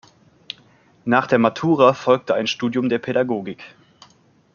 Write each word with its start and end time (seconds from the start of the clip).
Nach 1.05 1.27
der 1.27 1.37
Matura 1.37 1.93
folgte 1.93 2.33
ein 2.33 2.47
Studium 2.47 2.89
der 2.89 2.97
Pädagogik. 2.97 3.63